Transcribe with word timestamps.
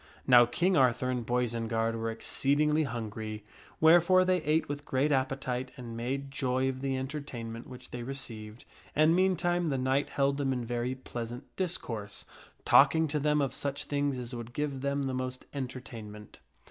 I.NOW 0.27 0.47
King 0.47 0.75
Arthur 0.75 1.11
and 1.11 1.23
Boisenard 1.23 1.95
were 1.95 2.09
exceedingly 2.09 2.85
hungry, 2.85 3.45
wherefore 3.79 4.25
they 4.25 4.41
ate 4.41 4.67
with 4.67 4.83
great 4.83 5.11
appetite 5.11 5.69
and 5.77 5.95
made 5.95 6.31
joy 6.31 6.67
of 6.67 6.81
the 6.81 6.97
entertainment 6.97 7.67
which 7.67 7.91
they 7.91 8.01
received, 8.01 8.65
and 8.95 9.15
meantime 9.15 9.67
the 9.67 9.77
knight 9.77 10.09
held 10.09 10.37
them 10.37 10.53
in 10.53 10.65
very 10.65 10.95
pleasant 10.95 11.43
dis 11.55 11.77
course, 11.77 12.25
talking 12.65 13.07
to 13.09 13.19
them 13.19 13.41
of 13.41 13.53
such 13.53 13.83
things 13.83 14.17
as 14.17 14.33
would 14.33 14.53
give 14.53 14.81
them 14.81 15.03
the 15.03 15.13
most 15.13 15.45
enter 15.53 15.79
tainment. 15.79 16.39